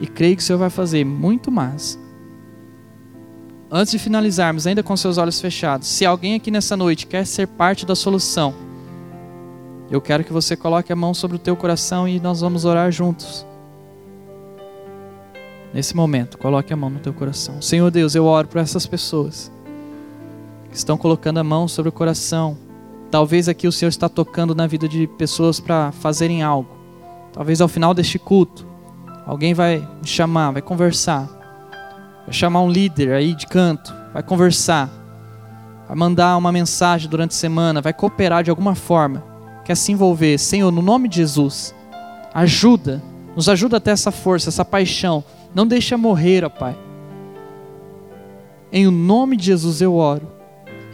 [0.00, 1.98] e creio que o Senhor vai fazer muito mais
[3.70, 7.46] antes de finalizarmos, ainda com seus olhos fechados, se alguém aqui nessa noite quer ser
[7.46, 8.54] parte da solução,
[9.90, 12.90] eu quero que você coloque a mão sobre o teu coração e nós vamos orar
[12.90, 13.44] juntos.
[15.74, 17.60] Nesse momento, coloque a mão no teu coração.
[17.60, 19.54] Senhor Deus, eu oro por essas pessoas
[20.78, 22.56] estão colocando a mão sobre o coração.
[23.10, 26.68] Talvez aqui o Senhor está tocando na vida de pessoas para fazerem algo.
[27.32, 28.66] Talvez ao final deste culto,
[29.26, 31.36] alguém vai me chamar, vai conversar
[32.26, 34.90] vai chamar um líder aí de canto, vai conversar,
[35.86, 39.24] vai mandar uma mensagem durante a semana, vai cooperar de alguma forma,
[39.64, 40.36] quer se envolver.
[40.36, 41.72] Senhor, no nome de Jesus,
[42.34, 43.00] ajuda,
[43.36, 45.22] nos ajuda a ter essa força, essa paixão.
[45.54, 46.76] Não deixa morrer, ó Pai.
[48.72, 50.35] Em o nome de Jesus eu oro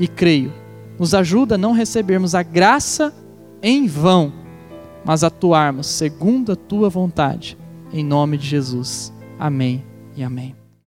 [0.03, 0.53] e creio.
[0.98, 3.14] Nos ajuda a não recebermos a graça
[3.62, 4.32] em vão,
[5.05, 7.57] mas atuarmos segundo a tua vontade.
[7.92, 9.12] Em nome de Jesus.
[9.38, 9.84] Amém
[10.16, 10.61] e amém.